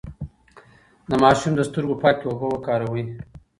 د 1.09 1.11
ماشوم 1.23 1.53
د 1.55 1.61
سترګو 1.69 1.99
پاکې 2.03 2.25
اوبه 2.27 2.47
وکاروئ. 2.49 3.03